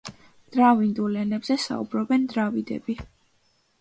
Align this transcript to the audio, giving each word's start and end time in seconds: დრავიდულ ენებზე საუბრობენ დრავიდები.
დრავიდულ 0.55 1.19
ენებზე 1.25 1.57
საუბრობენ 1.67 2.25
დრავიდები. 2.33 2.97